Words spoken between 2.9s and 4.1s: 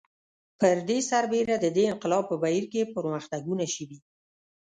پرمختګونه شوي